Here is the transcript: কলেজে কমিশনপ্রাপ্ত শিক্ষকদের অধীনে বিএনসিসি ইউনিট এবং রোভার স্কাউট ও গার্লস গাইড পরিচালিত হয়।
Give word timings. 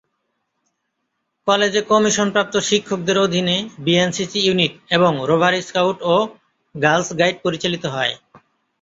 কলেজে 1.47 1.81
কমিশনপ্রাপ্ত 1.91 2.55
শিক্ষকদের 2.69 3.17
অধীনে 3.19 3.55
বিএনসিসি 3.85 4.39
ইউনিট 4.43 4.73
এবং 4.95 5.11
রোভার 5.29 5.53
স্কাউট 5.61 5.97
ও 6.05 6.15
গার্লস 6.75 7.09
গাইড 7.19 7.37
পরিচালিত 7.45 7.83
হয়। 7.95 8.13